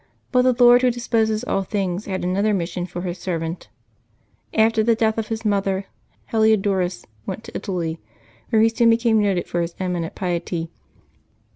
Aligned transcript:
But 0.31 0.41
the 0.41 0.55
Lord, 0.63 0.81
Who 0.81 0.89
disposes 0.89 1.43
all 1.43 1.61
things, 1.61 2.05
had 2.07 2.23
another 2.23 2.55
mission 2.55 2.87
for 2.87 3.03
His 3.03 3.19
ser 3.19 3.37
vant 3.37 3.67
After 4.51 4.81
the 4.81 4.95
death 4.95 5.19
of 5.19 5.27
his 5.27 5.45
mother, 5.45 5.85
Heliodorus 6.31 7.05
went 7.27 7.43
to 7.43 7.55
Italy, 7.55 7.99
where 8.49 8.63
he 8.63 8.69
soon 8.69 8.89
became 8.89 9.21
noted 9.21 9.45
for 9.47 9.61
his 9.61 9.75
eminent 9.79 10.15
piety. 10.15 10.71